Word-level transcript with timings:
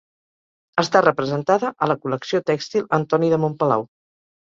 Està 0.83 1.01
representada 1.05 1.71
a 1.73 1.91
la 1.93 1.99
Col·lecció 2.07 2.43
tèxtil 2.51 2.91
Antoni 3.01 3.35
de 3.37 3.45
Montpalau. 3.47 3.91